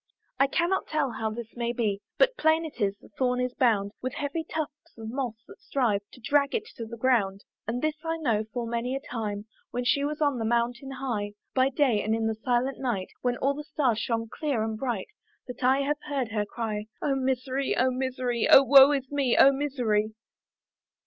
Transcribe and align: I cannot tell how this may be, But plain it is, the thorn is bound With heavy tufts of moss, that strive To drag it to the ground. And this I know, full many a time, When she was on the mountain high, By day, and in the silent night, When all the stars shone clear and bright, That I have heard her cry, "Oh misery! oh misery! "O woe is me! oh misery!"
I 0.39 0.47
cannot 0.47 0.87
tell 0.87 1.11
how 1.11 1.29
this 1.29 1.55
may 1.55 1.73
be, 1.73 2.01
But 2.17 2.35
plain 2.35 2.65
it 2.65 2.81
is, 2.81 2.97
the 2.97 3.09
thorn 3.19 3.39
is 3.39 3.53
bound 3.53 3.91
With 4.01 4.15
heavy 4.15 4.43
tufts 4.43 4.97
of 4.97 5.11
moss, 5.11 5.35
that 5.47 5.61
strive 5.61 6.01
To 6.13 6.19
drag 6.19 6.55
it 6.55 6.65
to 6.77 6.87
the 6.87 6.97
ground. 6.97 7.43
And 7.67 7.83
this 7.83 8.03
I 8.03 8.17
know, 8.17 8.45
full 8.51 8.65
many 8.65 8.95
a 8.95 8.99
time, 8.99 9.45
When 9.69 9.83
she 9.85 10.03
was 10.03 10.19
on 10.19 10.39
the 10.39 10.43
mountain 10.43 10.89
high, 10.89 11.33
By 11.53 11.69
day, 11.69 12.01
and 12.01 12.15
in 12.15 12.25
the 12.25 12.33
silent 12.33 12.79
night, 12.79 13.09
When 13.21 13.37
all 13.37 13.53
the 13.53 13.63
stars 13.63 13.99
shone 13.99 14.27
clear 14.27 14.63
and 14.63 14.75
bright, 14.75 15.09
That 15.45 15.63
I 15.63 15.81
have 15.81 15.99
heard 16.09 16.29
her 16.29 16.45
cry, 16.47 16.85
"Oh 16.99 17.13
misery! 17.13 17.75
oh 17.77 17.91
misery! 17.91 18.47
"O 18.49 18.63
woe 18.63 18.91
is 18.93 19.11
me! 19.11 19.37
oh 19.37 19.51
misery!" 19.51 20.15